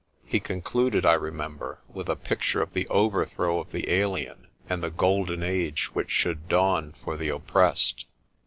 [0.25, 4.81] He con cluded, I remember, with a picture of the overthrow of the alien and
[4.81, 8.05] the golden age which should dawn for the op pressed.